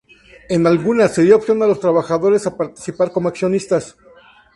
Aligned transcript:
En 0.49 0.65
algunas 0.65 1.13
se 1.13 1.21
dio 1.21 1.35
opción 1.35 1.61
a 1.61 1.67
los 1.67 1.79
trabajadores 1.79 2.47
a 2.47 2.57
participar 2.57 3.11
como 3.11 3.29
accionistas. 3.29 3.95